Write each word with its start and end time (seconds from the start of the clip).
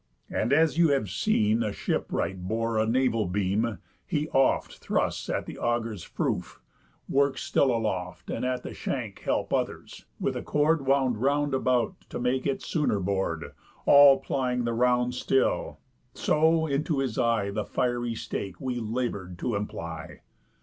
And 0.31 0.51
as 0.51 0.79
you 0.79 0.89
have 0.89 1.11
seen 1.11 1.61
A 1.61 1.71
ship 1.71 2.07
wright 2.09 2.41
bore 2.47 2.79
a 2.79 2.87
naval 2.87 3.27
beam, 3.27 3.77
he 4.07 4.29
oft 4.29 4.79
Thrusts 4.79 5.29
at 5.29 5.45
the 5.45 5.59
auger's 5.59 6.03
froofe, 6.03 6.57
works 7.07 7.43
still 7.43 7.69
aloft, 7.69 8.31
And 8.31 8.43
at 8.43 8.63
the 8.63 8.73
shank 8.73 9.19
help 9.19 9.53
others, 9.53 10.05
with 10.19 10.35
a 10.35 10.41
cord 10.41 10.87
Wound 10.87 11.17
round 11.21 11.53
about 11.53 12.01
to 12.09 12.19
make 12.19 12.47
it 12.47 12.63
sooner 12.63 12.99
bor'd, 12.99 13.51
All 13.85 14.19
plying 14.19 14.63
the 14.63 14.73
round 14.73 15.13
still; 15.13 15.77
so 16.15 16.65
into 16.65 16.97
his 16.97 17.19
eye 17.19 17.51
The 17.51 17.63
fiery 17.63 18.15
stake 18.15 18.59
we 18.59 18.79
labour'd 18.79 19.37
to 19.37 19.53
imply. 19.55 20.21